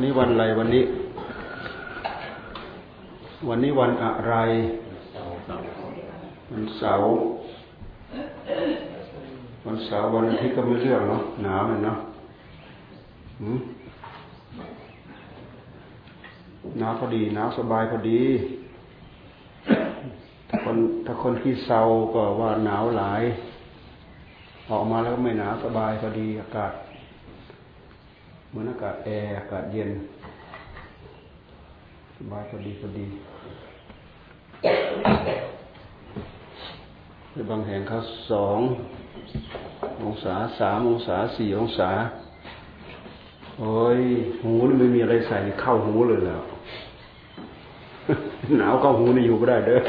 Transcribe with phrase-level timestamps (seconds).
[0.00, 0.84] วันนี้วันอะไรวันนี้
[3.48, 4.34] วันนี้วันอะไร
[6.50, 7.10] วันเสาร์
[9.66, 11.98] วันเสาร์วันอาทิตย์ก็ไม่เรื่องเนาะหนาวเลยเนาะ
[16.78, 18.22] หนาวพอดีหนาวสบายพอดี
[20.48, 20.76] ถ้าคน
[21.06, 21.80] ถ้าคนที่เศร้า
[22.14, 23.22] ก็ว่าหนาวหลาย
[24.70, 26.72] ออกมาแล้วไม่หนาวสบายพอดีอากาศ
[28.50, 29.90] เหมือนอากาศแอร์อากาศเย็น
[32.16, 33.06] สบายพอดีพอดี
[37.32, 37.98] ในบางแห่งเขา
[38.30, 38.58] สอง
[40.02, 41.90] องศาสามองศาสี่องศา
[43.58, 44.00] โอ้ย
[44.42, 46.42] หูนี่ไม่มีอะไรใส่เข้าหูเลยแล้ว
[48.58, 49.80] หนาวเข้าหูนี่อยู่ก็ได้เด้อ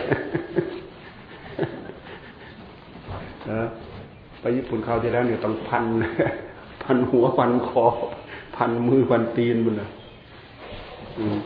[4.39, 5.85] ไปญี่ปุ่นคราวที่แล้วเนี่ยต้องพัน
[6.83, 7.85] พันหัวพันคอ
[8.55, 9.87] พันมือพันตีนมันนะ
[11.19, 11.39] อืม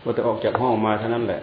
[0.00, 1.40] พอจะออกจากห้องมาเท่านั้นแหละ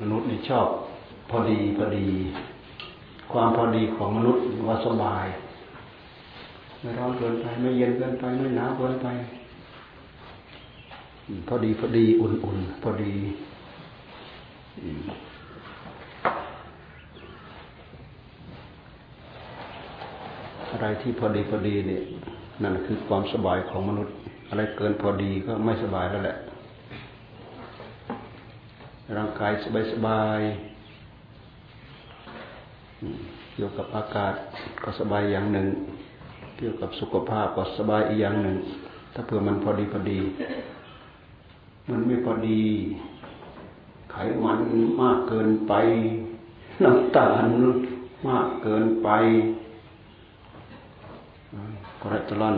[0.00, 0.66] มนุษย์นี่ชอบ
[1.30, 2.06] พอดีพอดี
[3.32, 5.26] ความพอดีของมนุษย์ว่าสบาย
[6.80, 9.06] ไม่ร้อนเกินไปไม่เย็นเกินไปไม่หนาวเกินไป
[11.48, 13.12] พอดีพอดีอุ่นๆพอดี
[20.80, 22.02] อะไรที่พอดีพอดีเนี่ย
[22.62, 24.14] นั่นคือความสบายของมนุษย์
[24.48, 26.36] อะไรเกินพอดีก็ไม่สบายแล้วแหละ
[29.16, 30.40] ร่างกายสบายสบาย
[33.54, 34.34] เกี่ยวกับอากาศ
[34.82, 35.66] ก็สบายอย่างหนึ่ง
[36.56, 38.56] เกี่ยวกับสุขภาพก็สบายอีกอย่างหนึ่ง
[39.14, 40.20] ถ้าเผื่อมันพอดีพอดี
[41.90, 42.62] มันไม่พอดี
[44.10, 44.60] ไขมัน
[45.00, 45.72] มากเกินไป
[46.84, 47.46] น้ำตาล
[48.28, 49.10] มากเกินไป
[52.00, 52.56] คอเลสเตอรอล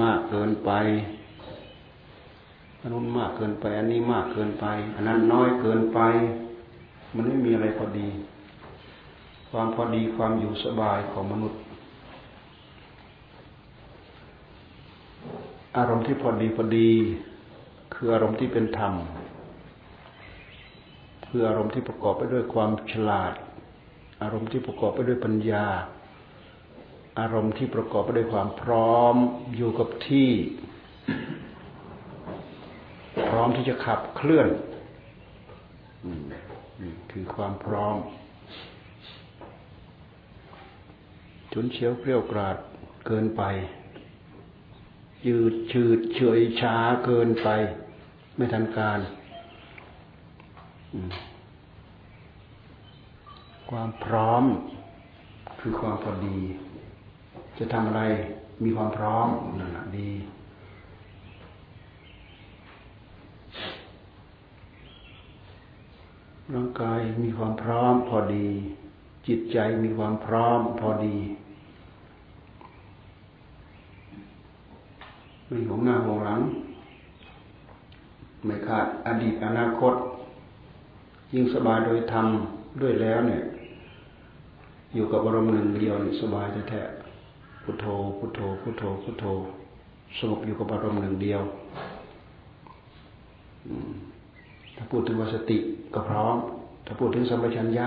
[0.00, 0.70] มากเกินไป
[2.80, 6.00] อันนู้นมากเกินไป อันนี้มากเกินไป อันนั้นน้อยเกินไป
[7.14, 8.08] มันไม่มีอะไรพอดี
[9.50, 11.60] ความพอดีความอยู่สบายของมนุษย์
[15.76, 16.90] อารมณ์ที่พอดีพอดี
[17.94, 18.94] คืออารมณ์ที่เป็นธรรม
[21.28, 23.32] คืออารมณ์ที่ประกอบไปด้วยความฉลาด
[24.22, 25.66] อารมณ์ที่ประกอบไปด้วยปัญญา
[27.18, 29.14] อารมณ์ที่ประกอบไปด้วยความพร้อม
[29.56, 30.30] อยู่กับที่
[33.28, 34.48] พร้อมที่จะขับเคลื่อน
[36.82, 37.96] นี่คือความพร้อม
[41.52, 42.56] จุนเฉียวเกลียวกราด
[43.06, 43.42] เกินไป
[45.26, 47.48] ยืดชืดเฉยช้าเกินไป
[48.36, 49.00] ไม่ทันการ
[53.70, 54.44] ความพร้อม
[55.60, 56.38] คือความพอดี
[57.58, 58.02] จะทำอะไร
[58.64, 59.28] มีความพร้อม
[59.58, 60.10] นั่นแหละดี
[66.54, 68.48] ร่างกายมีความพร้อมพอดี
[69.26, 71.16] จิตใจมีความพร้อมพอดี
[75.46, 76.40] ไม่หงหน้าหงหลัง
[78.44, 79.94] ไม่ขาดอดีตอนาคต
[81.32, 82.26] ยิ่งสบายโดยธรรม
[82.80, 83.42] ด้วยแล้วเนี่ย
[84.94, 86.82] อยู่กับอารมณ์หนึ่งเดียวสบายแท้
[87.70, 89.24] พุทโธ พุทโธ พุทโธ พุทโธ
[90.18, 91.42] สงบอยู่กับอารมณ์หนึ่งเดียว
[94.76, 95.58] ถ้าพูดถึงวสติ
[95.94, 96.36] ก็พร้อม
[96.84, 97.86] ถ้าพูดถึงสัมปชัญญะ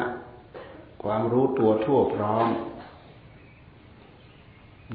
[1.03, 2.47] ความรู้ตัวทั่วพร้อม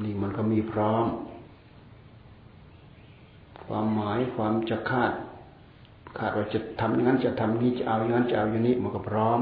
[0.03, 1.05] นี่มันก็มีพร้อม
[3.65, 5.11] ความหมายความจะคาด
[6.17, 9.39] คาดว่าจะทำอย่างนั้นจะทำนี้จะเอาอย่างนั้นจะเอาอย่างนี้มันก็พร้อม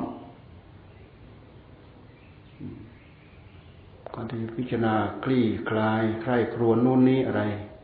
[4.20, 7.42] การที่พิจารณาคลี่คลายใคร่ครวญนู่นนี่อะไร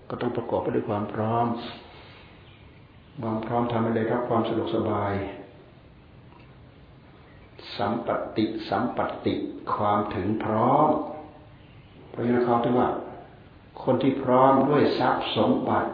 [0.10, 1.46] ก็ต้องประกอบไปด้วยความพร้อม
[3.22, 5.14] ความพร้อมทำให้ได้รับความสะดวกสบาย
[7.78, 9.34] สัมปติสัมปติ
[9.74, 10.88] ความถึงพร้อม
[12.10, 12.90] เพราะฉะนั้นเขาถึงว่า
[13.84, 15.92] คนที่พร้อมด้วยทรัพย์สมบัติ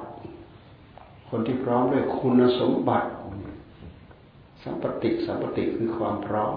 [1.30, 3.10] คนที่พร้อมด้วยคุณสมบัติ
[4.64, 6.56] สัมปติสัมปติคือความพร้อม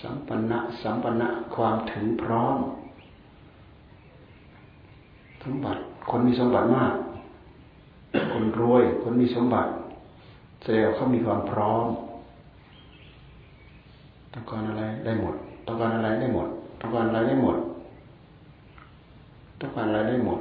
[0.00, 2.58] สัมปันะสัมปันนะความถึงพร้อม
[5.42, 6.92] สมบัติ คนมีสมบัติมาก
[8.32, 9.70] คนรวย คนมีสมบัติ
[10.62, 11.86] แสดงเขามีความพร้อม
[14.32, 15.34] ต้องการอะไรได้หมด
[15.66, 16.48] ต้องการอะไรได้หมด
[16.80, 17.56] ต้องการอะไรได้หมด
[19.60, 20.40] ต้องการอะไรได้หมด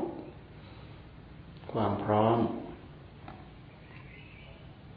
[1.72, 2.38] ความพร้อม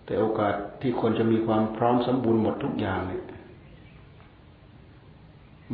[0.05, 3.23] แต่โอกาสที่คนจะมีความพร้อมสมบูรณ์หมดทุกอย่างเนี่ย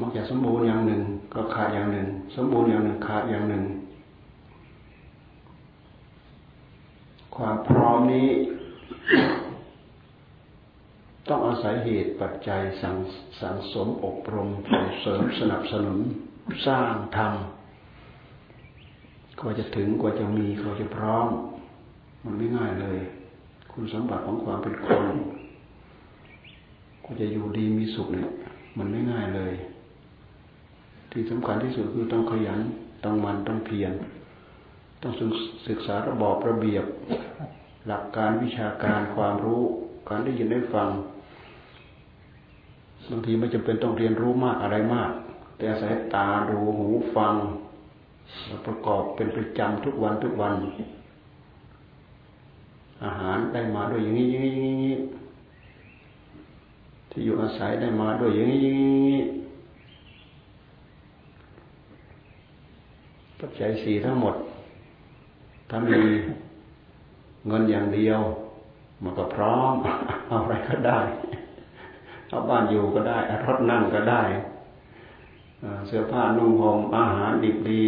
[0.01, 1.03] มักจะสมบูรณ์อย่างหนึ่ง
[1.35, 2.07] ก็ขาดอย่างหนึ่ง
[2.37, 3.65] สมบูรณ์อย่างหนึ่งขาดอย่างหนึ่ง
[7.37, 8.29] ความพร้อมนี้
[11.29, 12.97] ต้องอาศัยเหตุปัจจัยสัง
[13.41, 15.99] สังสมอบรมส่งเสริมสนับสนุน
[16.67, 21.29] สร้างทำกว่าจะถึงกว่าจะมีกว่าจะพร้อม
[22.25, 22.99] มันไม่ง่ายเลย
[23.73, 25.07] คุณสมบัติของความเป็นคน
[27.05, 28.31] กว่าจะอยู่ดีมีสุขเนี่ย
[28.79, 29.55] มันไม่ง่ายเลย
[31.15, 32.61] ที่สำคัญที่สุดคือต้องขยัน
[33.05, 33.93] ต้องมันต้องเพียร
[35.03, 35.13] ต้อง
[35.69, 36.85] ศึกษาระบอบระเบียบ
[37.87, 39.63] หลักการวิชาการความรู้
[40.09, 40.89] การได้ยินได้ฟัง
[43.11, 45.11] บางทีไม่จำเป็นต้องเรียนรู้มากอะไรมาก
[45.57, 47.35] แต่อาศัยตาดูหูฟัง
[48.67, 50.55] ประกอบเป็นประจำทุกวันทุกวัน
[53.05, 54.95] อาหารได้มาด้วยอย่างนี้อย่างนี้
[57.11, 59.44] ที่อยู่อาศัยได้มาด้วยอย่างนี้
[63.47, 64.35] ปัจจัยสี่ทั้งหมด
[65.71, 66.01] ถ้ามี
[67.49, 68.21] เงินอย่างเดียว
[69.03, 69.75] มันก็พร้อม
[70.29, 71.01] เอาอะไรก็ได้
[72.29, 74.23] เอาบ้านอยู่ก็ได้รถนั่งก็ได้
[75.87, 77.85] เสื้อผ้านุ่งห่มอาหารดิบดี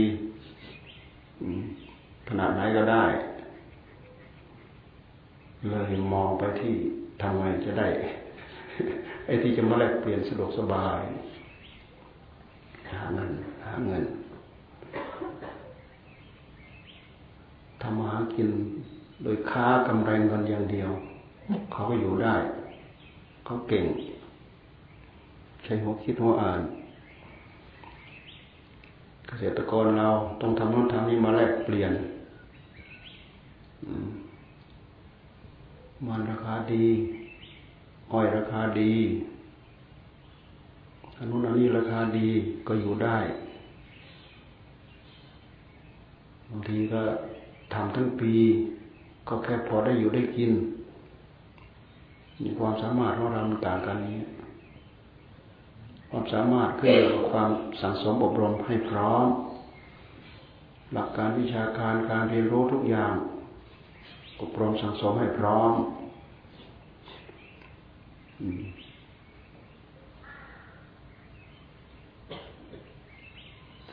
[2.29, 3.05] ขนาดไหนก็ได้
[5.69, 6.75] เลยมองไปที่
[7.23, 7.89] ทำไมจะได้
[9.27, 11.03] ไอ้ที่จะมาแลกเปลี่ยนสะดวกสบาย
[12.91, 13.31] หาเงิน
[13.67, 14.05] หาเงิน
[17.81, 18.49] ทำมาหากิน
[19.23, 20.91] โดยค้ากำไรเงินอย่างเดียว
[21.73, 22.35] เขาก็อยู่ได้
[23.45, 23.85] เขาเก่ง
[25.63, 26.61] ใช้หัวคิดหัวอ่าน
[29.27, 30.09] เกษตรกรเรา
[30.41, 31.93] ต้องทำโน้นทำนี้มาแลกเปลี่ยน
[36.07, 36.87] มันราคาดี
[38.13, 38.95] อ้อยราคาดี
[41.17, 42.29] อันนู้นอันนี้ราคาดี
[42.67, 43.19] ก็อยู่ได้
[46.51, 47.03] บางทีก็
[47.73, 48.33] ทำทั้งปี
[49.29, 50.53] ก็แค่พอได้อยู่ได้กิน
[52.43, 54.21] มีความสามารถของเราต่างกันนี้
[56.11, 57.51] ความสามารถขึ้นอยู่กับความ
[57.83, 59.27] สังสมอบรมให้พร้อม
[60.93, 63.13] หลักการวิชาการการเรียนรู้ทุกอย่าง
[64.41, 65.73] อบรมสังสมให้พร้อม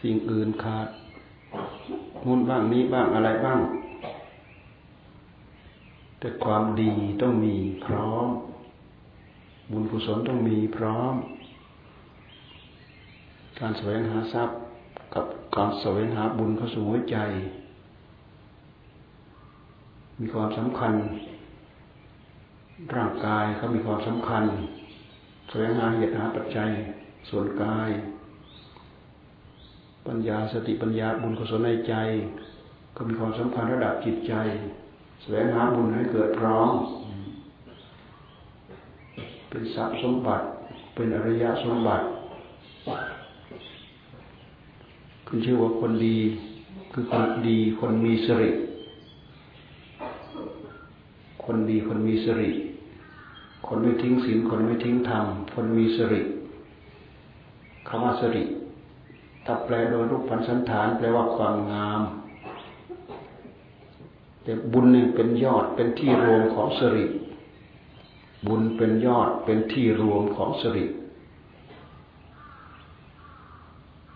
[0.02, 0.88] สิ่งอื่นขาด
[2.26, 3.60] มุนบ้างนี้บ้างอะไรบ้าง
[6.20, 6.92] แต่ความดี
[7.22, 7.56] ต้องมี
[7.86, 8.28] พร้อม
[9.72, 11.16] บุญกุศลต้องมีพร้อม
[13.60, 14.58] การแสวงหาทรัพย์
[15.14, 15.26] กับ
[15.56, 17.18] การแสวงหาบุญเข้าสู่หัวใจ
[20.20, 20.94] มีความสำคัญ
[22.96, 24.44] ร่างกายเขามีความสำคัญ
[25.50, 26.70] แสวงหาเหตุหาปัจจัย
[27.30, 27.90] ส่วนกาย
[30.08, 31.94] ปัญญาสติปัญญาบุญกุศลในใจ
[32.96, 34.34] ก็มีความสำคัญระดับจิตใจ
[35.22, 36.72] แสวงหาบุญให้เกิดพร้อม
[39.50, 40.46] เป็นทรัพย์สมบัติ
[40.96, 42.06] เป็นอริยสมบัติ
[45.28, 46.18] ขึ้นชื่อว่าคนดี
[46.92, 48.52] คือคนดีคนมีสิริ
[51.44, 52.50] คนดีคนมีสิริ
[53.68, 56.22] คนไม่ทิ้งศีลคนไม่ทิ้งธรรมคนมีสริ
[57.88, 58.44] คำว่าสริ
[59.46, 62.02] ถ้าแปลโดยรูปพันสันฐาน แปลว่าความงาม
[64.44, 67.06] แต่บุญนี่เป็นยอดเป็นที่รวมของสริ
[68.48, 70.86] บุญเป็นยอดเป็นที่รวมของสริ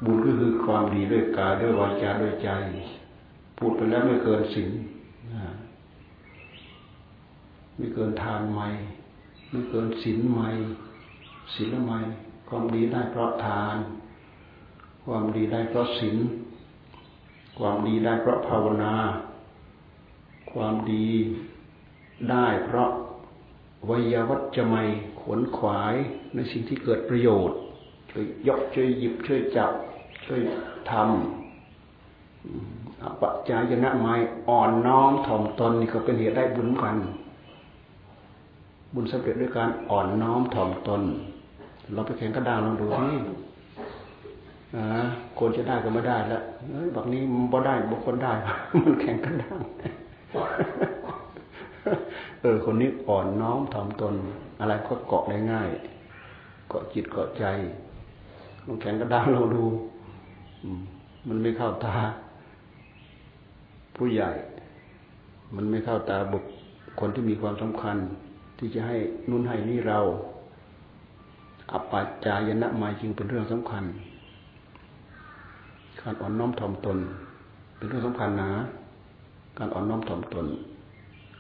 [0.04, 2.50] บุญก็คือความดีด้วยกายด้วยวาจาด้วยใจ
[3.58, 4.72] พูดไปแล้วไม่เกินศีล
[7.76, 8.68] ไม่เกินทานไม่
[9.50, 10.50] ไม่เกินศีลใหม่
[11.54, 12.00] ศีลใหม่
[12.48, 13.76] ความดีได้เพราะทาน
[15.08, 16.18] ความดีได้เพราะศีล
[17.60, 18.94] ความดีได้เพราะภาวนา
[20.52, 21.08] ความดี
[22.30, 22.90] ได้เพราะ
[23.90, 24.84] วิยวัจจะไม่
[25.20, 25.96] ขวนขวาย
[26.36, 27.58] ในสิ่งที่เกิดประโยชน์
[28.12, 29.72] ช่วยยกช่วยหยิบช่วยจับ
[30.26, 30.42] ช่วย
[30.92, 34.14] ทำอปัจจายนะไม้
[34.50, 36.98] อ่อนน้อมถ่อมตนนี่ก็เป็นเหตุได้บุญกัน
[38.94, 41.02] บุญสำเร็จด้วยการอ่อนน้อมถ่อมตน
[41.94, 43.20] เราไปแข่งกระดางลองดูที่
[45.40, 46.44] คนจะได้ก็ไม่ได้แล้ว
[46.96, 48.34] บักนี้มันบ่ได้บุคคลได้
[48.86, 49.62] มันแข่งกระด้าง
[52.42, 54.16] เออ คนนี้อ่อนน้อมถ่อมตน
[54.60, 55.70] อะไรก็เกาะได้ง่าย
[56.70, 57.46] เกาะจิตเกาะใจ
[58.66, 59.66] ลองแข่งกระด้างเราดู
[61.28, 61.96] มันไม่เข้าตา
[63.96, 64.30] ผู้ใหญ่
[65.56, 66.44] มันไม่เข้าตาบุค
[67.00, 67.98] คลที่มีความสำคัญ
[68.58, 68.96] ที่จะให้
[69.30, 70.00] นุ่นให้นี่เรา
[71.72, 73.84] อัปปัจจายนะมาจึงเป็นเรื่องสำคัญ
[76.02, 76.98] การอ่อนน้อมถ่อมตน
[77.76, 78.52] เป็นเรื่องสำคัญนะ
[79.58, 80.46] การอ่อนน้อมถ่อมตน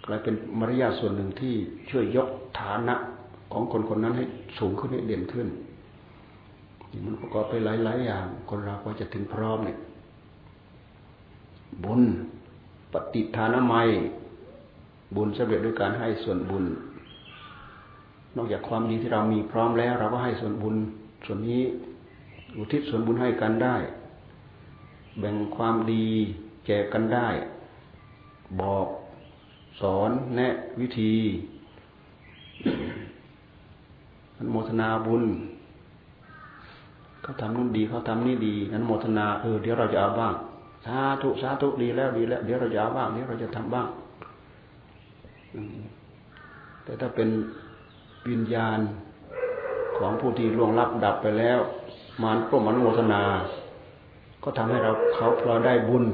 [0.06, 1.54] กลายเป็นมารยาทส่วนหนึ่งที่
[1.90, 2.28] ช่วยยก
[2.60, 2.96] ฐานะ
[3.52, 4.26] ของคนคนนั้นให้
[4.60, 5.48] สูงขึ้นให้เด่นขึ้น
[7.06, 9.78] มันประกอบไปหลายๆอย่าง คนเราก็จะถึงพร้อมเนี่ย
[11.84, 12.02] บุญ
[12.94, 13.76] ปฏิทานไม
[15.16, 16.66] บุญสำเร็จด้วยการให้ส่วนบุญ
[18.36, 20.76] นอกจากความดีที่เรามีพร้อมแล้ว เราก็ให้ส่วนบุญ
[21.26, 21.62] ส่วนนี้
[22.58, 23.76] อุทิศส่วนบุญให้กันได้
[25.20, 26.06] แบ่งความดี
[26.66, 27.28] แจกกันได้
[28.60, 28.88] บอก
[29.82, 31.16] สอนแนะวิธี
[34.38, 35.24] อนโมทนาบุญ
[37.22, 40.34] เขาทำนู่นดีเขาทำนี่ดีอนโมทนาเออเดี๋ยวเราจะเอาบ้าง
[40.86, 43.88] สาธุสาธุดีแล้วดีแล้ว เดี๋ยวเราจะเอาบ้างเดี๋ยวเราจะทำบ้าง
[46.84, 47.30] แต่ถ้าเป็น
[48.30, 48.80] วิญญาณ
[49.98, 51.60] ของผู้ที่ล่วงลับดับไปแล้ว
[52.22, 53.24] มารก็มันโมทนา
[54.50, 56.06] ก็ทำให้เราเขาพลอได้บุญ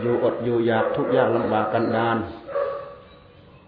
[0.00, 2.18] อยู่อดอยู่อยากทุกยากลำบากกันดาน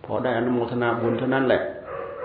[0.04, 1.62] พอได้อนุโมทนาบุญเท่านั้นแหละ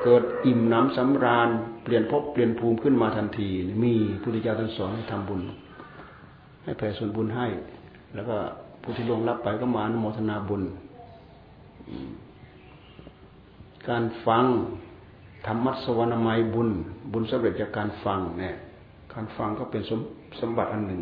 [0.04, 1.50] เกิดอิ่มน้ำสำราญ
[1.84, 3.50] เปลี่ยนภพเปลี่ยนภูมิขึ้นมาทันที
[3.84, 5.42] มีพุทธเจ้าท่านสอนให้ทำบุญ
[6.64, 7.48] ให้แผ่ส่วนบุญให้
[8.16, 8.36] แล้วก็
[8.82, 10.64] ผู้ที่ลงลับไปก็มาอนุโมทนาบุญ
[13.90, 14.46] การฟัง
[15.48, 16.70] ธรรมะสวรรมัยบุญ
[17.12, 18.56] บุญสำเร็จจากการฟังเนี่ย
[19.14, 20.00] การฟังก็เป็นสม
[20.40, 21.02] สมบัติอันหนึ่ง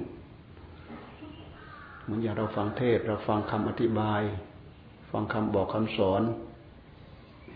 [2.03, 4.22] เหมือนอย่างเราฟังเทศ เราฟังคำอธิบาย
[5.12, 6.22] ฟังคำบอกคำสอน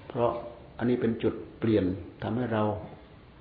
[0.07, 0.31] เพราะ
[0.77, 1.85] อันนี้เป็นจุดเปลี่ยน
[2.21, 2.63] ทำให้เรา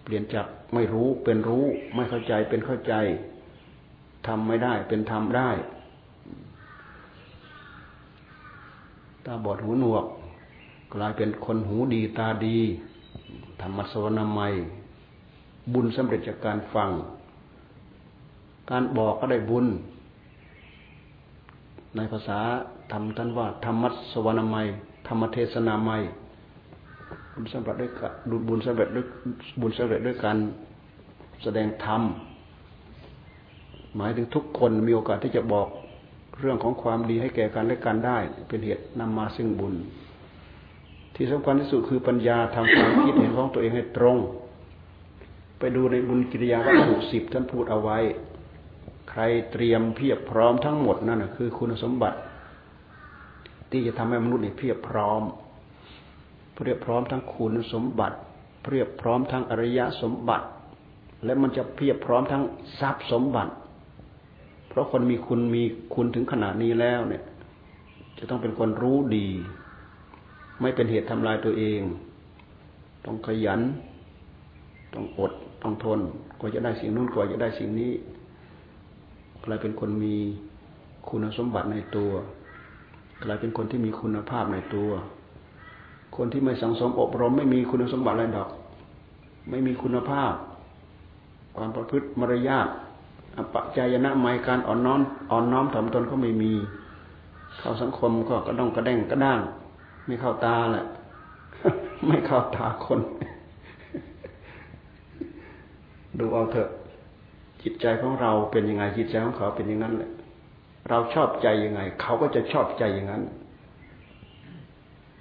[0.04, 2.94] เปลี่ยนจากไม่รู้เป็นรู้ ไม่เข้าใจเป็นเข้าใจ
[4.26, 5.50] ทำไม่ได้เป็นทำได้
[9.24, 10.04] ตาบอดหูหนวก
[10.94, 12.58] กลายเป็นคนหูดีตาดี
[13.60, 14.54] ธรรมสวนามัย
[15.72, 16.90] บุญสำเร็จจากการฟัง
[18.70, 19.66] การบอกก็ได้บุญ
[21.96, 22.38] ในภาษา
[22.92, 24.66] ธรรมท่านว่า ธรรมสวนามัย
[25.08, 26.02] ธรรมเทศนามัย
[27.34, 27.90] บุญสำเร็จด้วย
[28.30, 29.06] ดูบุญสำเร็จด้วย
[29.60, 30.36] บุญสำเร็จด้วยการ
[31.42, 32.02] แสดงธรรม
[33.96, 35.68] หมายถึงทุกคนมีโอกาสที่จะบอก
[36.40, 38.18] เรื่องของความดีให้แก่กันและกันได้
[38.48, 39.74] เป็นเหตุนำมาซึ่งบุญ
[41.14, 44.16] ที่สำคัญที่สุดคือปัญญาทำความคิดเห็นของตัวเองให้ตรง
[45.58, 47.98] ไปดูในบุญกิริยาวัตถุสิบท่านพูดเอาไว้
[49.10, 49.20] ใคร
[49.52, 52.18] เตรียมเพียบพร้อมทั้งหมดนั่นคือคุณสมบัติ
[53.70, 55.22] ที่จะทำให้มนุษย์นี่เพียบพร้อม
[56.52, 58.16] เพียบพร้อมทั้งคุณสมบัติ
[58.62, 60.46] เพียบพร้อมทั้งอริยสมบัติ
[61.24, 62.42] และมันจะเพียบพร้อมทั้ง
[62.80, 63.52] ทรัพย์สมบัติ
[64.68, 65.62] เพราะคนมีคุณมี
[65.94, 67.22] คุณถึงขนาดนี้แล้วเนี่ย
[68.18, 69.28] จะต้องเป็นคนรู้ดี
[70.60, 71.80] ไม่เป็นเหตุทำลายตัวเอง
[73.04, 73.60] ต้องขยัน
[74.94, 75.32] ต้องอด
[75.62, 76.00] ต้องทน
[76.38, 77.92] กว่าจะได้สิ่งนู้นกว่าจะได้สิ่งนี้
[79.44, 80.14] กลายเป็นคนมี
[81.08, 82.12] คุณสมบัติในตัว
[83.22, 84.90] กลายเป็นคนที่มีคุณภาพในตัว
[86.16, 88.48] คนที่ไม่สังสมอบรม ไม่มีคุณสมบัติอะไรดอก
[89.50, 90.32] ไม่มีคุณภาพ
[91.56, 92.68] ความประพฤติมารยาท
[93.36, 96.52] อปจายนะไมการอ่อนน้อมอ่อนน้อมถ่อมตนก็ไม่มี
[97.58, 99.40] เข้าสังคมก็กระด้องกระแดงกระด้าง
[100.06, 100.84] ไม่เข้าตาแหละ
[102.06, 103.00] ไม่เข้าตาคน
[106.18, 106.70] ดูเอาเถอะ
[107.62, 110.10] จิตใจของเราเป็นยังไงจิตใจของเขาเป็นอย่างนั้นแหละ
[110.88, 113.22] เราชอบใจยังไง เขาก็จะชอบใจอย่างนั้น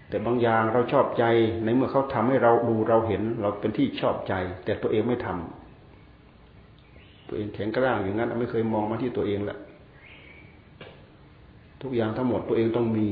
[0.10, 1.24] แต่บางอย่างเราชอบใจ
[1.64, 4.34] ในเมื่อเขาทำให้เราดูเราเห็น เราเป็นที่ชอบใจ
[4.66, 9.58] แต่ตัวเองไม่ทำตัวเองแข็งกระด้างอย่างนั้นไม่เคยมองมาที่ตัวเองแหละ
[11.82, 13.10] ทุกอย่างทั้งหมดตัวเองต้องมี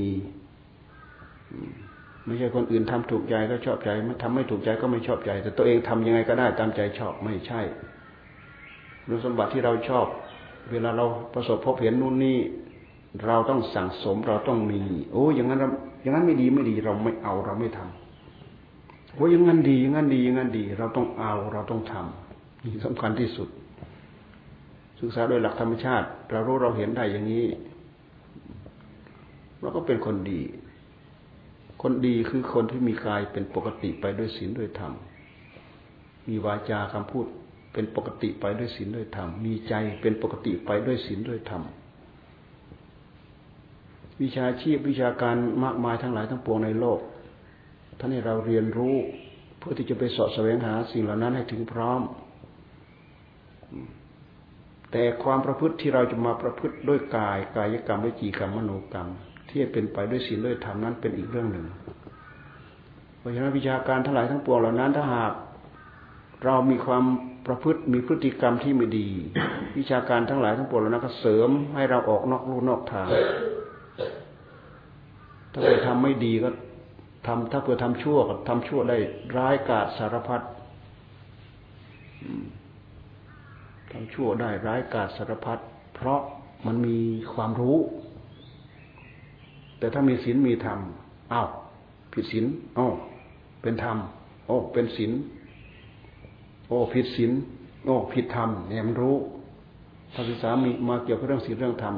[2.26, 7.62] ไม่ใช่คนอื่นทำถูกใจก็ชอบใจไม่ทำไม่ถูกใจก็ไม่ชอบใจ แต่ตัวเองทำยังไงก็ได้ตามใจชอบไม่ใช่
[9.10, 10.06] รู้สมบัติที่เราชอบ
[10.72, 12.38] เวลาเราประสบพบเห็นนู่นนี่
[13.26, 15.60] เราต้องสั่งสมเราต้องมี โอ้อย่างนั้น
[16.02, 23.50] อย่างนั้นไม่ดีไม่ดีเราไม่เอาเราไม่ทำโอ้อย่างนั้นดีอย่างนั้นดีอย่างนั้นดี เราต้องเอาเราต้องทำนี่สำคัญที่สุด
[25.00, 27.46] ศึกษาโดยหลักธรรมชาติ เรารู้เราเห็นได้อย่างนี้
[29.62, 30.42] เราก็เป็นคนดี
[31.82, 34.94] คนดีคือคนที่มีกายเป็นปกติไปด้วยศีลด้วยธรรม
[36.28, 37.26] มีวาจาคำพูด
[37.74, 41.64] เป็นปกติไปด้วยศีลด้วยธรรม มีใจเป็นปกติไปด้วยศีลด้วยธรรม
[44.22, 47.00] วิชาชีพวิชาการมากมายทั้งหลายทั้งปวงในโลก
[48.00, 48.96] ท่านให้เราเรียนรู้
[49.58, 52.02] เพื่อที่จะไปสอบแสวงหาสิ่งเหล่านั้นให้ถึงพร้อม
[54.92, 59.10] แต่ความประพฤติที่เราจะมาประพฤติด้วยกายกายกรรมวิจีกรรมมโนกรรม
[59.52, 61.66] ที่เป็นไปด้วยศีลด้วยธรรมนั้นเป็นอีกเรื่องหนึ่ง
[63.18, 65.34] เพราะฉะนั้นวิชาการทั้งหลายทั้งปวงเหล่านั้นถ้าหาก
[66.46, 67.04] เรามีความ
[67.46, 69.08] ประพฤติมีพฤติกรรมที่ไม่ดี
[69.78, 73.08] วิชาการทั้งหลายทั้งปวงแล้วนะก็เสริมให้เราออกนอกลู่นอกทาง
[75.52, 76.50] ถ้าเกิดทำไม่ดีก็
[77.28, 78.98] ทำถ้าเกิดทำชั่วก็ทำชั่วได้
[79.38, 80.42] ร้ายกาจสารพัด
[83.92, 85.60] ทำชั่วได้ร้ายกาจสารพัด
[85.96, 86.22] เพราะ
[86.66, 86.98] มันมี
[87.34, 87.78] ความรู้
[89.82, 90.80] แต่ถ้ามีศีลมีธรรม
[91.34, 91.50] อ้าว
[92.14, 92.46] ผิดศีล
[92.78, 92.88] อ๋อ
[93.62, 93.98] เป็นธรรม
[94.46, 95.12] โอ้เป็นศีล
[96.68, 97.32] โอ้ผิดศีล
[97.86, 99.18] โอ้ผิดธรรมเนี่ยมันรู้
[100.14, 101.96] ถ้าศึกษามีมาเกี่ยวกับเรื่องศีลเรื่องธรรม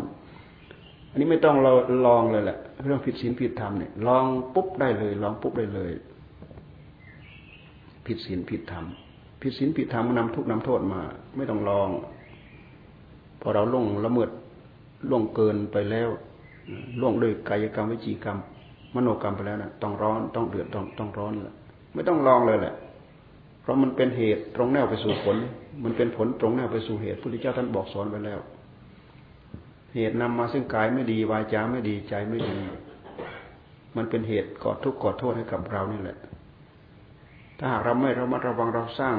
[1.12, 1.72] อันนี้ไม่ต้องเรา
[2.06, 5.92] ลองเลยแหละเรื่องผิดศีลผิดธรรมเนี่ยลองปุ๊บได้เลย ลองปุ๊บได้เลย
[8.06, 8.86] ผิดศีลผิดธรรม
[9.42, 11.02] ผิดศีลผิดธรรมนำทุกนำโทษมา
[11.36, 11.90] ไม่ต้องลอง
[13.42, 14.30] พอเราล่วงละเมิด
[15.10, 16.10] ล่วงเกินไปแล้ว
[17.00, 18.38] ล่วงด้วยกายกรรมวิจีกรรม
[18.96, 21.56] มโนกรรมไปแล้วนะต้องร้อนต้องเดือดต้องต้องร้อนแหละ
[21.94, 22.74] ไม่ต้องลองเลยแหละ
[23.62, 25.38] เพราะมันเป็นเหตุตรงแนวไปสู่ผล
[25.84, 28.40] มันเป็นผลตรงแนวไปสู่เหตุพุทธเจ้าท่านบอกสอนไว้แล้ว
[29.96, 32.58] เหตุนำมาซึ่งกายไม่ดีวาจาไม่ดีใจไม่ดี
[33.96, 36.18] มันเป็นเหตุก่อทุกข์ก่อโทษให้กับเรานี่แหละ
[37.58, 39.16] ถ้าหากเราไม่ระมัดระวังเราสร้าง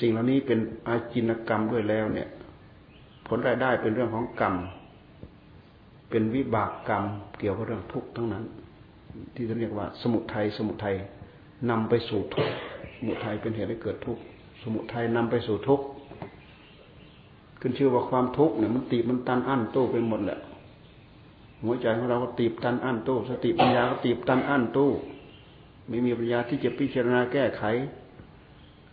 [0.00, 2.28] สิ่งเหล่านี้เป็นอาจินกรรมด้วยแล้วเนี่ย
[3.26, 4.54] ผลรายได้เป็นเรื่องของกรรม
[6.10, 7.04] เป็นวิบากกรรม
[7.38, 8.44] เกี่ยวกับเรื่องทุกข์ทั้งนั้น
[9.34, 10.94] ที่เขาเรียกว่า สมุทัยสมุทัย
[11.70, 12.54] นำไปสู่ทุกข์
[12.96, 14.22] สมุทัยเป็นเหตุให้เกิดทุกข์
[14.62, 15.84] สมุทัยนำไปสู่ทุกข์
[17.60, 20.38] ขึ้นชื่อว่าความทุกข์เนี่ยมันตีมันตันอั้นตู้ไปหมดแหละ
[21.62, 24.90] หัวใจของเราก็ตีบตันอั้นตู้สติปัญญาก็ตีบตันอั้นตู้
[25.88, 27.62] ไม่มีปัญญาที่จะพิจารณาแก้ไข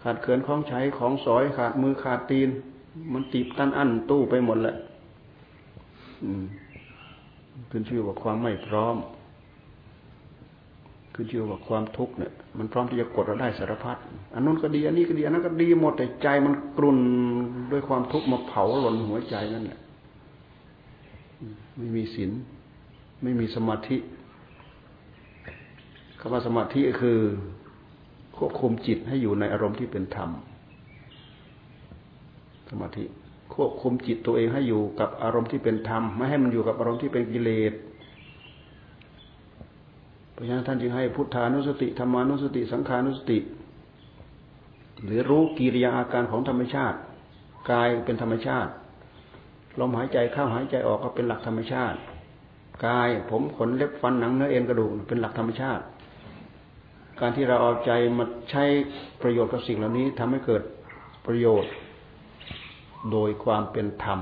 [0.04, 2.50] ขาดเขินของใช้ของสอยขาดมือขาดตีน
[3.14, 4.76] มันตีบตันอั้นตู้ไปหมดแหละ
[7.70, 8.96] ขึ้นชื่อว่าความไม่พร้อม
[11.14, 13.98] คือชื่อว่าความทุกข์เนี่ย มันพร้อมที่จะกดเราได้สารพัด
[14.34, 17.00] อันนู้นก็ดี อันนี้ก็ดี อันนั้นก็ดีหมดแต่ใจมันกลุ่น
[17.72, 19.80] ด้วยความทุกข์มาเผาหล่นหัวใจนั่นแหละ
[21.78, 22.32] ไม่มีศีล
[23.24, 23.98] ไม่มีสมาธิ
[26.20, 27.20] คำว่าสมาธิคือ
[28.38, 30.30] ควบคุมจิตให้อยู่ในอารมณ์ที่เป็นธรรม
[32.70, 33.04] สมาธิ
[33.54, 37.74] ควบคุมจิตตัวเองให้อยู่กับอารมณ์ที่เป็นธรรม ไม่ให้มันอยู่กับอารมณ์ที่เป็นกิเลส
[40.32, 43.40] เพราะฉะนั้นท่านจึงให้พุทธานุสติธรรมานุสติ สังขานุสติ
[45.04, 46.98] หรือรู้กิริยาอาการของธรรมชาติ
[47.72, 48.72] กายเป็นธรรมชาติ
[49.80, 51.98] ลมหายใจเข้าหายใจออกก็เป็นหลักธรรมชาติ
[52.86, 55.84] กายผมขนเล็บฟันหนังเนื้อเอ็นกระดูกเป็นหลักธรรมชาติ
[57.20, 58.64] การที่เราเอาใจมาใช้
[59.22, 60.64] ประโยชน์กับสิ่งเหล่านี้ทำให้เกิด
[61.28, 61.72] ประโยชน์
[63.12, 64.20] โดยความเป็นธรรม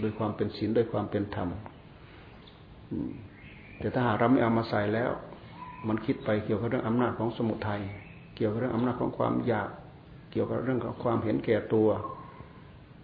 [0.00, 1.48] โดยความเป็นศีลโดยความเป็นธรรม
[3.78, 5.10] แต่ถ้าหากเราไม่เอามาใส่แล้ว
[5.88, 7.80] มันคิดไปเกี่ยวกับเรื่องอำนาจของสมุทัย
[8.36, 9.70] เกี่ยวกับเรื่องอำนาจของความอยาก
[10.30, 11.88] เกี่ยวกับเรื่องของความเห็นแก่ตัว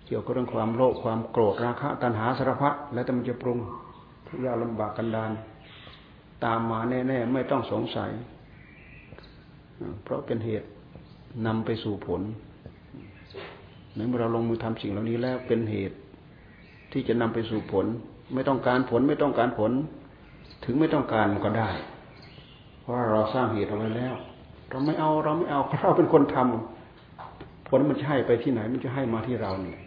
[0.07, 3.59] เกี่ยวกับเรื่องความโลภความโกรธราคะตัณหาสารพัดแล้วแต่มันจะปรุง
[4.29, 5.31] ทุกอย่างลำบากกันดาน
[6.45, 8.11] ตามมาแน่ๆไม่ต้องสงสัย
[10.03, 10.69] เพราะเป็นเหตุ
[11.47, 12.23] นำไปสู่ผล
[14.09, 15.97] เมื่อเราลงมือทำสิ่งเหล่านี้แล้วเป็นเหตุ
[16.93, 17.87] ที่จะนำไปสู่ผล
[18.35, 19.73] ไม่ต้องการผลไม่ต้องการผล
[20.65, 21.71] ถึงไม่ต้องการมันก็ได้
[22.81, 24.15] เพราะเราสร้างเหตุเอาไว้แล้ว
[24.71, 29.81] เราไม่เอาเราไม่เอาเราเป็นคนทำผลมันจะให้ไปที่ไหน มันจะให้มาที่เราเนี่ย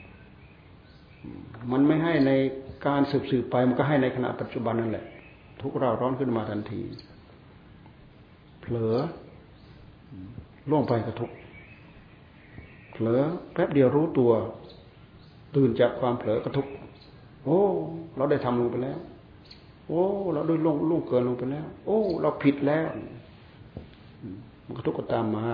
[1.71, 2.31] มันไม่ให้ใน
[2.87, 5.05] การสืบสืบไปมันก็ให้ในขณะปัจจุบันนั่นแหละ
[5.61, 6.81] ทุกเราร้อนขึ้นมาทันที
[8.61, 8.95] เผลอ
[10.69, 11.29] ล่วงไปกระทุก
[13.07, 13.19] ลอ
[13.53, 14.31] แป๊บเดียวรู้ตัว
[15.55, 16.67] ตื่นจากความเผลอกระทุก
[17.45, 17.59] โอ้
[18.15, 18.99] เราได้ทำลงไปแล้ว
[19.87, 22.87] โอ้ เราได้ล่วงล่วงเกินลงไปแล้ว โอ้ เราผิดแล้ว
[24.65, 25.47] มันก็ทุกก็ตามมา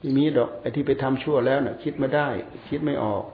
[0.00, 2.26] ที่มีดอกไอ้ที่ไปทำชั่วแล้วน่ะ คิดไม่ได้
[2.68, 3.24] คิดไม่ออก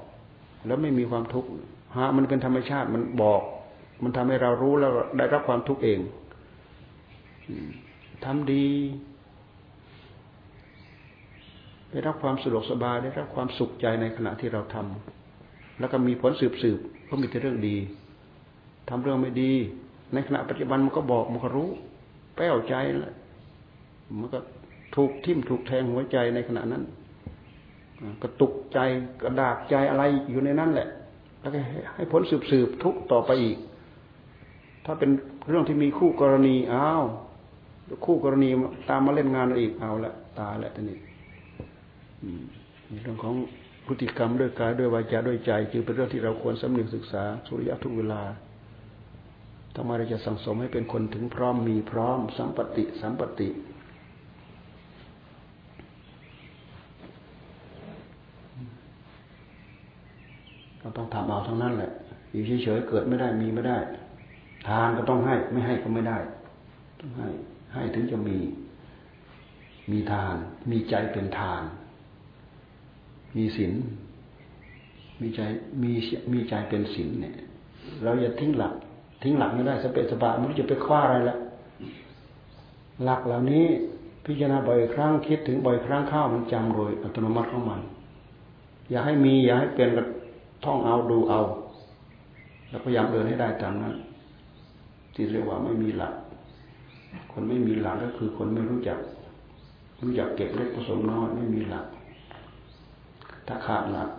[0.67, 1.49] แล้วไม่มีความทุกข์
[1.97, 3.43] ฮะมันเป็นธรรมชาติมันบอก
[4.03, 6.01] มันทำให้เรารู้แล้วได้รับความทุกข์เอง
[8.25, 8.67] ทำดี
[11.91, 17.77] ได้รับความสะดวกสบายได้รับความสุขใจในขณะที่เราทำแล้วก็มีผลสืบสืบก็มีแต่เรื่องดี
[18.89, 19.53] ทำเรื่องไม่ดี
[20.13, 21.71] ในขณะปัจจุบันมันก็บอกมันก็รู้
[22.37, 23.15] แป้วใจแหละ
[24.21, 24.39] มันก็
[24.97, 26.83] ถูกทิ่มถูกแทงหัวใจในขณะนั้น
[28.23, 28.79] กระตุกใจ
[29.23, 30.89] กระดากใจอะไรอยู่ในนั้นแหละ
[31.41, 31.59] แล้วก็
[31.95, 33.59] ให้ผลสืบสืบทุกต่อไปอีก
[34.85, 35.11] ถ้าเป็น
[35.49, 37.03] เรื่องที่มีคู่กรณีอ้าว
[38.07, 38.51] คู่กรณี
[38.91, 40.99] ตามมาเล่นงานอีกเอาละตายละทีนี้
[43.03, 43.35] เรื่องของ
[43.87, 48.23] พฤติกรรมด้วยกายด้วยวาจาด้วยใจ จึงเป็นเรื่องที่เราควรสำนึกศึกษาสุริยะทุกเวลา
[49.77, 53.49] ทำไมเราจะสังสมให้เป็นคนถึงพร้อมมีพร้อม สัมปติ สัมปติ
[60.81, 61.93] เราต้องทำเอาทั้งนั้นแหละ
[62.33, 63.79] อยู่เฉยๆเกิดไม่ได้มีไม่ได้
[64.69, 66.19] ทานก็ต้องให้ไม่ให้ก็ไม่ได้
[67.01, 67.29] ต้องให้
[67.75, 68.39] ให้ถึงจะมี
[69.91, 70.37] มีทาน
[70.71, 71.63] มีใจเป็นทาน
[73.37, 73.73] มีศีล
[75.21, 75.41] มีใจ
[75.83, 75.93] มี
[76.33, 77.35] มีใจเป็นศีลเนี่ย
[78.03, 78.73] เราอย่าทิ้งหลัก
[79.23, 81.37] ทิ้งหลักไม่ได้สเปสปะมันจะไปคว้าอะไรละ
[83.05, 83.65] หลักเหล่านี้
[84.25, 87.81] พิจารณาบ่อยครั้งคิดถึงบ่อยครั้งเข้ามันจำโดยอัตโนมัติของมัน
[88.91, 90.05] อย่าให้มี อย่าให้เป็นกระ
[90.65, 91.41] ท่องเอาดูเอา
[92.69, 93.95] แล้วพยายามเดินให้ได้ตามนั้น
[95.15, 96.15] ที่เรียกว่าไม่มีหลัก
[97.33, 98.99] คนไม่มีหลักก็คือคนไม่รู้จัก
[100.03, 101.87] รู้จักเก็บเล็กผสมน้อยไม่มีหลัก
[103.49, 104.11] ถ้าขาดหลัก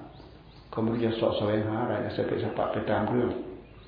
[0.73, 3.29] ก็ไม่รู้จะสอบแสวงหาอะไรสเปสปะไปตามเรื่อง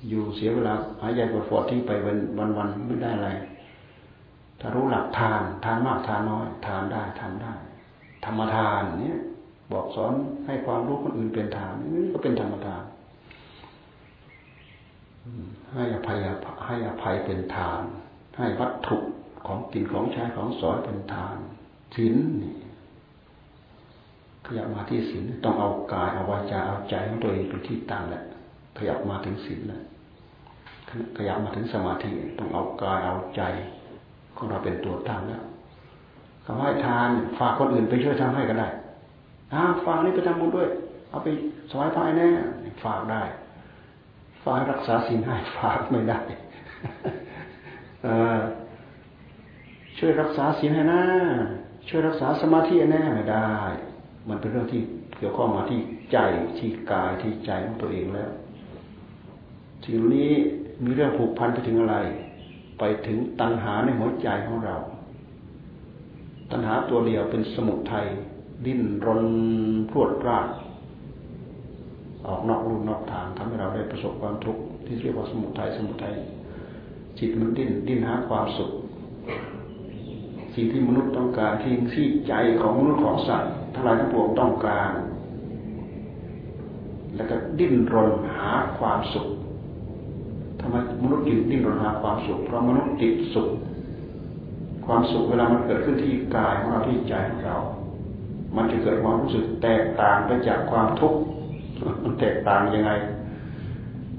[0.08, 3.30] อยู่เสียเวลาหายใจปวดฟอดทิ้งไปวันวันวันไม่ได้อะไร
[4.60, 7.52] ถ้ารู้หลักทานทานมากทานน้อย ทานได้ทำได้
[8.24, 9.20] ธรรมทานเนี่ย
[9.72, 10.12] บอกสอน
[10.46, 12.82] ให้ความรู้คนอื่นเป็นทานนี่ก็เป็นธรรมทาน
[15.72, 16.18] ให้อภัย
[16.66, 17.82] ให้อภัยเป็นทาน
[18.36, 18.96] ให้วัตถุ
[19.46, 21.36] ของกินของใช้ของสอยเป็นทาน
[21.94, 22.54] ศีลนี่
[24.46, 28.22] ขยับมาที่ศีลต้องเอากายเอาวาจาเอาใจของตัวเองเป็นที่ตั้งแหละ
[28.78, 29.82] ขยับมาถึงศีลแหล้ว
[31.16, 33.42] ขยับมาถึงสมาธิต้องเอากายเอาใจ
[34.36, 35.42] ของเราเป็นตัวตั้งแล้ว
[36.44, 38.68] คำให้ทานฝากคนอื่นไปช่วยทำให้ก็ได้
[39.52, 40.68] อ่าฝากนี่ไปทำบุญด้วย
[41.10, 41.28] เอาไป
[41.70, 42.28] สวายพายแน่
[42.84, 43.22] ฝากได้
[44.44, 46.20] ฝากรักษาศีลให้ฝากไม่ได้
[49.98, 51.02] ช่วยรักษาศีลให้นะ
[51.88, 53.48] ช่วยรักษาสมาธิแน่ไม่ได้
[54.28, 54.82] มันเป็นเรื่องที่
[55.16, 55.80] เกี่ยวข้องมาที่
[56.12, 56.18] ใจ
[56.58, 58.30] ที่กายที่ใจของตัวเองแล้ว
[59.84, 60.30] สิ่งนี้
[60.84, 61.96] มีเรื่องผูกพันไปถึงอะไร
[62.78, 64.76] ไปถึงตัณหาในหัวใจของเรา
[66.50, 68.06] ตัณหาตัวเดียวเป็นสมุทัย
[68.66, 69.24] ดิ้นรน
[69.90, 70.48] พรวดราด
[72.26, 76.14] ออกนอกรูนอกทางทำให้เราได้ประสบความทุกข์ที่เรียกว่าสมุทัยสมุทัย
[77.18, 78.70] จิตมันดิ้นดิ้นหาความสุข
[80.54, 84.90] สิ่งที่มนุษย์ต้องการที่ที่ใจของมนุษย์ของสัตว์ ทั้งหลายทั้งปวงต้องการ
[87.16, 89.28] แล้วก็ดิ้นรนหาความสุข
[90.60, 93.48] ทำไมมนุษย์จึงดิ้นรนหาความสุข เพราะมนุษย์ติดสุข
[94.86, 97.56] ความสุขเวลามันเกิดขึ้นที่กายของเราที่ใจของเรา
[98.56, 101.18] มันจะเกิดความรู้สึกแตกต่างไปจากความทุกข์
[102.02, 102.90] มันแตกต่างยังไง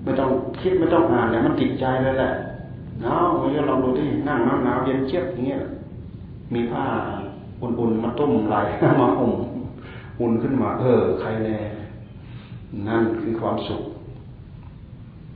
[0.04, 0.30] ไม่ต้อง
[0.62, 2.34] คิดไม่ต้องอ่านเลยมันติดใจเลยแหละ
[3.02, 5.60] เนาะเมื่อเราดูที่นั่งน้ำหนาวเย็นเจี๊ยบอย่างเงี้ย
[6.54, 6.86] มีผ้า
[7.64, 8.56] อุ่นๆมาต้มไหล
[9.02, 9.34] มาห่ม
[10.20, 11.58] อุ่นขึ้นมา เออ ใครแน่
[12.88, 13.82] นั่นคือความสุข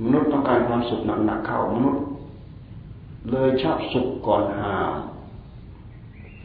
[0.04, 2.02] มนุษย์ต้องการความสุขหนักๆเข้ามนุษย์
[3.32, 4.74] เลยชอบสุขก่อนหา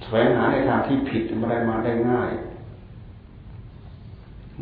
[0.03, 2.31] แสวงหาในทางที่ผิดมันได้มาได้ง่าย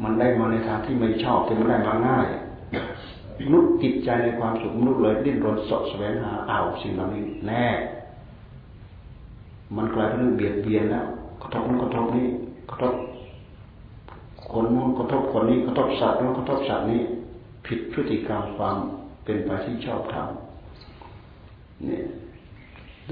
[0.03, 2.27] มันได้มาในทางที่ไม่ชอบแต่มันได้มาง่าย
[3.45, 7.67] มนุษย์ติดใจในความสุขมนุษย์เลยดิ้นรนสดแสวงหาเอาสิ่งเหล่านี้แน่
[9.77, 11.07] มันกลายเป็นเรื่องเบียดเบียนแล้ว
[11.43, 12.27] กระทบนู้นกระทบนี้
[12.71, 12.95] กระทบ
[14.51, 17.01] คนนู้นกระทบคนนี้กระทบสัตว์นู้นกระทบสัตว์นี้
[17.67, 18.77] ผิดพฤติกรรมความ
[19.25, 22.05] เป็นไปที่ชอบทำเนี่ย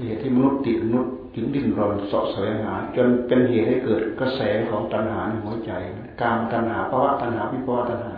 [0.05, 5.71] เหตุที่มนุษย์ติดมนุษย์จึงดิ้นรนเสาะแสวงหา จนเป็นเหตุให้เกิดกระแสของตัณหาในหัวใจ
[6.21, 8.15] การตัณหาภาวะตัณหาวิภาวะตัณหา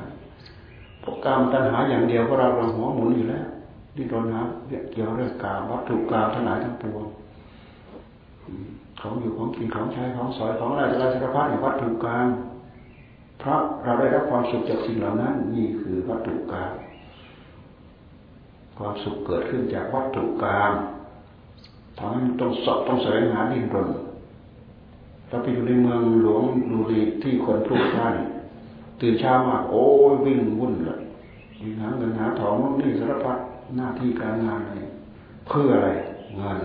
[1.04, 3.46] พวกการตัณหาอย่างเดียวก็เราเราหัวหมุนอยู่แล้ว
[3.96, 4.42] ดิ้นรนหา
[4.92, 7.06] เกี่ยวเรื่องกามวัตถุกามทั้งหลายทั้งปวง
[9.00, 12.28] ของอยู่ของกินของใช้ของสอยของอะไรอะไรสารพัดวัตถุกรรม
[13.40, 16.72] เพราะเราได้รับความสุขจากสิ่งเหล่านั้น นี่คือวัตถุกรรม
[18.78, 20.72] ความสุขเกิดขึ้นจากวัตถุกรรม
[21.98, 23.88] ทำให้ต้องสอบต้องแสวงหาดินรน
[25.28, 28.16] เราไปอยู่ในเมืองหลวงดูรีที่คนพลุกพล่าน
[29.02, 31.02] ตื่นเช้ามาโอ้ยวิ่งวุ่นเลย
[31.60, 33.38] วิ่งหาเงินหาทองนู่นนี่สารพัด
[33.76, 34.82] หน้าที่การงานอะไร
[35.48, 35.90] เพื่ออะไร
[36.38, 36.62] เงิน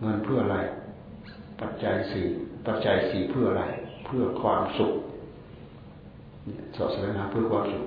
[0.00, 0.58] เงินเพื่ออะไร
[1.60, 2.26] ปัจจัยสี่
[2.66, 3.64] ปัจจัยสี่เพื่ออะไร
[4.04, 4.92] เพื่อความสุข
[6.76, 7.84] สอบแสวงหาเพื่อความสุข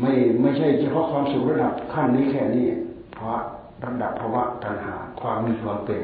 [0.00, 2.66] ไม่ไม่ใช่เฉพาะความสุขระดับขั้นนี้แค่นี้
[3.14, 3.38] เพราะ
[3.84, 6.02] ระดับภาวะตัณหา ความมีความเป็น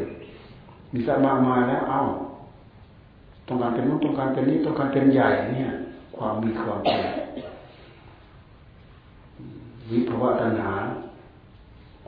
[0.93, 2.03] มีสมากมายแล้วเอ้า
[3.47, 5.71] ต้องการเป็นนู้นต้องการเป็นนี้ต้องการเป็นใหญ่เนี่ย
[6.17, 7.05] ความมีความเป็น
[9.91, 10.75] วิภาวะตัณหา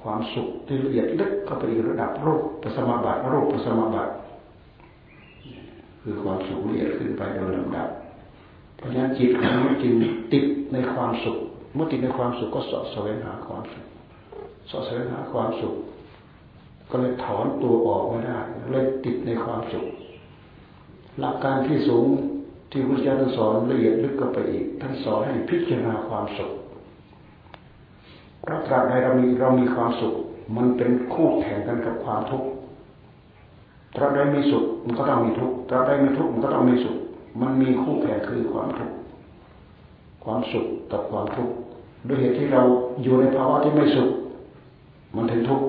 [0.04, 4.12] ความสุขที่ละเอียดลึกเข้าไปอีกระดับโรคปัสมาบัติโรคปัสมาบัติ
[6.02, 7.88] คือความสุขละเอียดขึ้นไปโดยลำดับ
[8.76, 9.94] เพราะฉะนั้นจิตของมันจึง
[10.32, 11.38] ติดในความสุข
[11.74, 13.84] เมื่อติดในความสุขก็สอบแสวงหาความสุข
[14.70, 15.74] สอบแสวงหาความสุข
[16.90, 18.38] ก็เลยถอนตัวออกไม่ได้
[18.70, 19.86] เลยติดในความสุข
[21.20, 22.06] หลักการที่สูง
[22.70, 26.50] ที่พระเจ้าท่านสอนละเอียดลึกก็ไปอีกท่านสอนให้พิจารณาความสุข
[28.44, 30.14] เพราะตราบใดเรามีเรามีความสุข
[30.56, 32.48] มันเป็นคู่แข่งกันกับความทุกข์
[33.96, 36.96] ตราบใดมีสุขมันก็ต้องมีทุกข์ตราบใดมีทุกข์มันก็ต้องมีสุข
[37.40, 38.94] มันมีคู่แข่งคือความทุกข์
[40.24, 41.54] ความสุขกับความทุกข์
[42.08, 42.62] ด้วยเหตุที่เรา
[43.02, 44.10] อยู่ในภาวะที่ไม่สุข
[45.16, 45.66] มันถึงทุกข์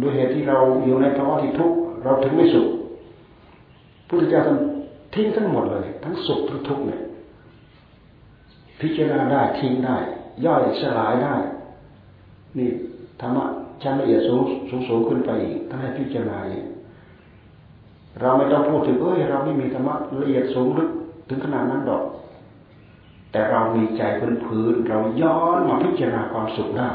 [0.00, 2.66] ด้วยเหตุที่เราอยู่ในภาวะที่ทุกข์เราถึงไม่สุข
[4.08, 4.58] พุทธเจ้าท่าน
[5.14, 7.00] ทิ้งทั้งหมดเลย ทั้งสุขทั้งทุกข์เนี่ย
[8.80, 9.96] พิจารณาได้ทิ้งได้
[10.44, 11.34] ย่อยสลายได้
[12.58, 12.68] นี่
[13.20, 13.44] ธรรมะ
[13.82, 16.64] ชั้นละเอียดสูงสูงสูงขึ้นไปอีกถ้าให้พิจารณาเนี่ย
[18.20, 20.90] เราไม่ต้องพูดถึงเอ้ยเราไม่มีธรรมะละเอียดสูงลึก
[21.28, 22.02] ถึงขนาดนั้นดอก
[23.32, 26.90] แต่เรามีใจพื้นพื้นเราย้อนมาพิจารณาความสุขได้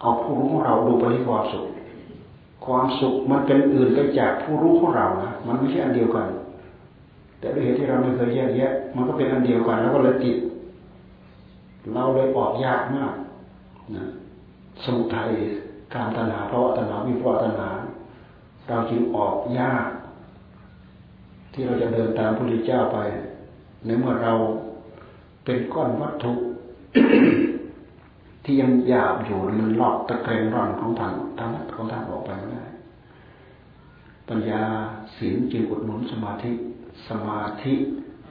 [0.00, 1.64] เอาผู้รู้ของเราดูไปที่ความสุข
[2.66, 6.26] ความสุขมันเป็นอื่นไปจากผู้รู้ของเรานะมันไม่ใช่อันเดียวกัน
[7.38, 10.36] แต่ด้วยเหตุที่เราไม่เคยแยกแยะ มันก็เป็นอันเดียวกัน แล้วก็เลยติด
[11.94, 13.12] เราเลยออกยากมาก
[13.94, 14.04] นะ
[14.84, 15.30] สมุทัย
[15.94, 17.70] การตัณหาเพราะตัณหาวิภวตัณหา
[18.68, 19.88] เราจึงออกยาก
[21.52, 22.98] ที่เราจะเดินตามพระพุทธเจ้าไป
[23.84, 24.34] ในเมื่อเรา
[25.44, 26.32] เป็นก้อนวัตถุ
[28.44, 32.66] ที่ยังหยาบอยู่มันลอกตะเกรงร่อนของทางทางของทางออกไปไม่ได้
[34.28, 34.62] ปัญญา
[35.16, 36.52] ศีลจึงอุดหนุนสมาธิ
[37.08, 37.74] สมาธิ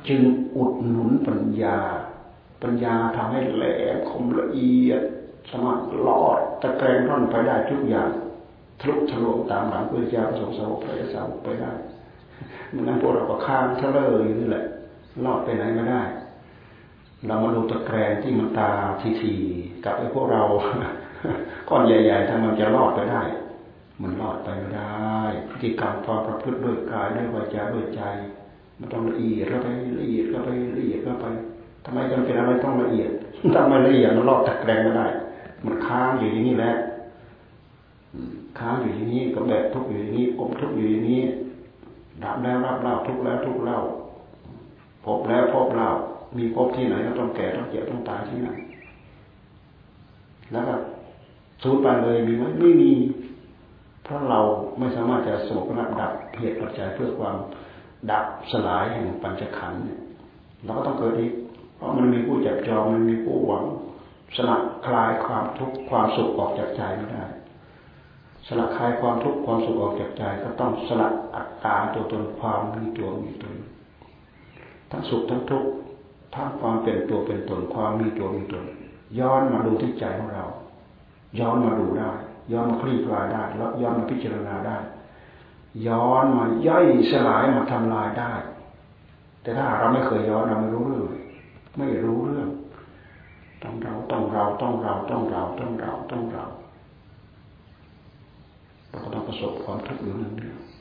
[0.08, 0.22] จึง
[0.56, 1.78] อุดหนุนปัญญา
[2.62, 3.64] ปัญญาทำให้แหล
[3.96, 5.02] มคมละเอียด
[5.50, 8.10] สามาธิลอดตะเกรงร่อนไปได้ทุกอย่าง
[8.80, 11.72] ทะลุทะลวงตามหลังพระเจ้าประสงค์สาวกพระสาวกไปได้
[12.74, 14.66] มันนั้นพวกเราก็ค้างทะเลอยู่นี่แหละ
[15.26, 16.02] รอดไปไหนไม่ได้
[17.28, 18.70] เรามาดูตะแกรงที่มันตา
[19.22, 20.42] ทีๆกับไอ้พวกเรา
[21.70, 23.22] ก้อนใหญ่ๆถ้ามันจะรอดไปได้
[24.02, 28.02] มันรอดไปไม่ได้ พฤติกรรมความประพฤติด้วยกายด้วยวาจาด้วยใจ
[28.80, 29.68] มันต้องละเอียดเข้าไป
[30.00, 31.26] ละเอียดเข้าไปละเอียดเข้าไป
[31.86, 33.12] ทำไมจำเป็นอะไรต้องละเอียด
[33.54, 35.08] ถ้าไมละเอียดมันรอดตะแกรงไม่ได้
[35.66, 36.74] มันค้างอยู่อย่างนี้แหละ
[38.60, 41.22] ค้างอยู่อย่างนี้ก็แบบทุกอยู่อย่างนี้อมทุกอยู่อย่างนี้
[42.24, 43.80] ดับแล้วรับเล่าทุกแล้วทุกเล่า
[45.06, 45.90] พบแล้วพบเล่า
[46.38, 48.58] มีพบที่ไหนก็ต้องแก่ต้องเจ็บต้องตายที่นั่น
[50.52, 50.76] แล้วก็
[51.64, 52.92] สูญไปเลยมีไหมไม่มี
[54.04, 54.40] เพราะเรา
[54.78, 57.36] ไม่สามารถจะสงบระดับเหตุปัจจัยเพื่อความ
[58.12, 60.00] ดับสลายแห่งปัญจขันธ์เนี่ย
[60.64, 61.32] เราก็ต้องเกิดอีก
[61.76, 63.64] เพราะมันมีผู้จับจองมันมีผู้หวัง
[64.36, 67.26] สลัดคลายความทุกข์ความสุขออกจากใจไม่ได้
[68.48, 73.56] สละคลายความทุกข์ความสุขออกจากใจ ก็ต้องสละอัตตาตัวตนความมีตัวมีตน
[74.92, 75.70] ทั้งสุขทั้งทุกข์
[76.34, 78.66] ทั้งความเป็นตัวเป็นตนความมีตัวมีตน
[79.20, 80.46] ย้อนมาดูที่ใจของเรา
[81.40, 82.12] ย้อนมาดูได้
[82.52, 84.78] ย้อนมาคลี่คลายได้แล้วย้อนมาพิจารณาได้
[85.88, 88.34] ย้อนมาย่อยสลายมาทำลายได้
[89.42, 91.06] แต่ถ้าเราไม่เคยย้อนเราไม่รู้เรื่อง
[91.78, 92.50] ไม่รู้เรื่อง
[93.64, 96.46] ต้องเราต้องเราต้องเราต้องเราต้องเราต้องเรา
[98.90, 100.34] เราก็ต้องประสบความทุกข์อยู่นั่น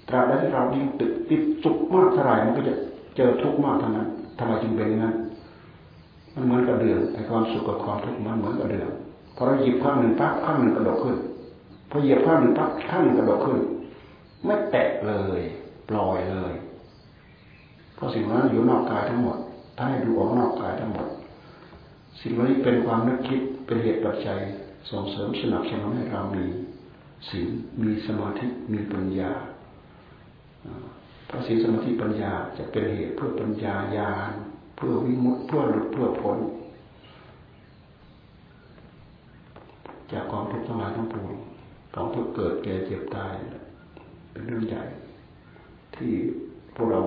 [0.09, 2.75] ตราบใดที่เรายิ่งติดติดสุขมากเท่าไหร่มันก็จะ
[3.17, 4.09] เจอทุกข์มากเท่านั้น
[4.39, 5.15] ทำไมจึงเป็นอย่างนั้น
[6.35, 8.91] มันเหมือนกับเดือดไอ้ความสุขกับความทุกข์มันเหมือนกับเดือด
[9.37, 11.17] พอเราหยิบข้างหนึ่งปั๊บข้างหนึ่งกระโดดขึ้น
[11.91, 13.59] พอเหยียบข้างหนึ่งปั๊บข้างหนึ่งกระโดดขึ้น
[14.45, 15.41] ไม่แตะเลย
[15.89, 16.53] ปล่อยเลย
[17.95, 19.37] เพราะสิ่งนั้นอยู่นอกกายทั้งหมด
[19.77, 21.07] ถ้าให้ดูออกนอกกายทั้งหมด
[22.21, 24.41] สิ่งเหล่านี้เป็นความนึกคิดเป็นเหตุปัจจัย
[24.91, 26.47] ส่งเสริมสนับสนุนให้เรามี
[27.29, 27.49] ศีล
[27.83, 29.33] มีสมาธิมีปัญญา
[31.27, 34.33] เพราะศีลสมาธิปัญญาจะเป็นเหตุเพื่อปัญญาญาณ
[34.77, 36.39] เพื่อวิมุตเพื่อหลุดเพื่อพ้น
[40.13, 41.33] จากความทุกข์ทั้งหลายทั้งปวง
[41.95, 43.33] ของทุกเกิดแก่เจ็บตาย
[44.31, 44.83] เป็นเรื่องใหญ่
[45.97, 46.13] ที่
[46.75, 47.01] พวกเรา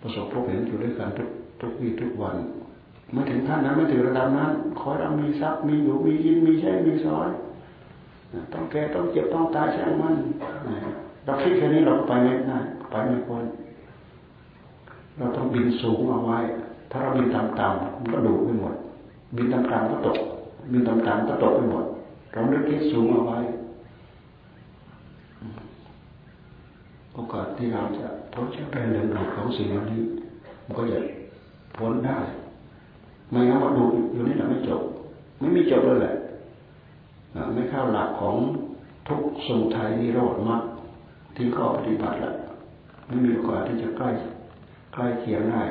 [0.00, 1.28] ประสบพบเห็นอยู่ด้วยกันทุก
[1.60, 2.36] ทุกวี่ทุกวัน
[3.12, 7.28] ไม่ถึงท่านนั้นไม่ถึงระดับนั้นขอเรามีทรัพย์มีอยู่มียินมีใช้มีสอย
[8.52, 10.14] ต้องแก่ต้องเจ็บต้องตายช่างมัน
[11.24, 12.58] เราคิดแค่นี้เราไปไม่ได้
[12.90, 13.44] ไปไม่ควร
[15.18, 16.38] เราต้องบินสูงเอาไว้
[16.90, 18.74] ถ้าเราบินต่ำๆมันก็ดูไปหมด
[19.36, 20.18] บินต่ำๆก็ตก
[20.72, 21.84] บินต่ำๆก็ตกไปหมด
[22.32, 23.38] เราเลือกคิดสูงเอาไว้
[27.14, 30.02] โอกาสที่เราจะพ้นจากแรงดึงดูดของสิ่งเหล่านี้
[30.64, 30.98] มันก็จะ
[31.76, 32.18] พ้นได้
[33.30, 34.82] ไม่งั้นว่าดูอยู่นี่แหละไม่จบ
[35.38, 36.14] ไม่มีจบเลยแหละ
[37.54, 38.36] ไม่เข้าหลักของ
[39.08, 40.62] ทุกสมุทัยนิโรธมรรค
[41.36, 42.34] ที่ข้อปฏิบัติแล้ว
[43.06, 44.10] ไม่มีโอกาสที่จะใกล้
[44.94, 45.62] ใกล้เคียงได้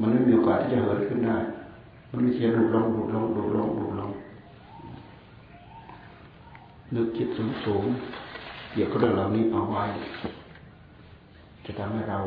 [0.00, 1.36] มันไม่มีโอกาสที่จะเหินขึ้นได้
[2.10, 4.10] มันมีเสียงดูลงดูลงดูลงดูลง
[6.94, 7.84] นึกคิดสูงสูง
[8.72, 9.84] เกี่ยวกับเรื่องเหล่านี้เอาไว้
[11.64, 12.18] จะทำให้เรา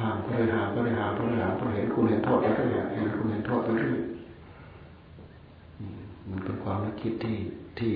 [0.00, 4.00] หาก็เลยหาก็เลยหาก็เลยหางเพราะเห็นคุณเห็นโทษไปเรื่อยเห็นคุณเห็นโทษไปเรื่อย
[6.28, 7.36] มันเป็นความนึกคิดที่
[7.78, 7.94] ที่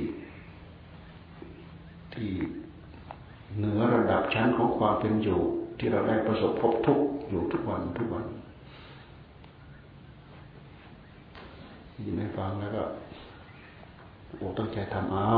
[2.15, 2.29] ที่
[3.59, 5.41] เหนือระดับชั้นของความเป็นอยู่
[5.79, 8.27] ที่เราได้ประสบพบทุกอยู่ทุกวันทุกวัน
[12.05, 12.83] ยินให้ฟังแล้วก็
[14.37, 15.35] โอ้ตั้งใจทำเอา